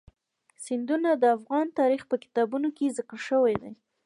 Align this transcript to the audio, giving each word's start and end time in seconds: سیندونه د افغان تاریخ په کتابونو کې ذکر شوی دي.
سیندونه 0.65 1.09
د 1.17 1.23
افغان 1.37 1.67
تاریخ 1.79 2.01
په 2.11 2.15
کتابونو 2.23 2.67
کې 2.77 2.93
ذکر 2.97 3.19
شوی 3.29 3.55
دي. 3.61 3.71